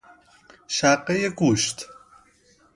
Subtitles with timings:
[0.67, 1.85] شقه گوشت